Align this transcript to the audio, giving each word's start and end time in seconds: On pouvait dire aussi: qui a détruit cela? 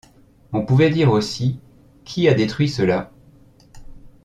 On 0.51 0.65
pouvait 0.65 0.89
dire 0.89 1.11
aussi: 1.11 1.59
qui 2.05 2.27
a 2.27 2.33
détruit 2.33 2.67
cela? 2.69 3.11